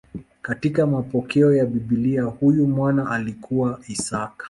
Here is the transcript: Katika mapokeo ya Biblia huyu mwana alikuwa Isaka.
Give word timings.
Katika 0.41 0.87
mapokeo 0.87 1.55
ya 1.55 1.65
Biblia 1.65 2.23
huyu 2.23 2.67
mwana 2.67 3.11
alikuwa 3.11 3.79
Isaka. 3.87 4.33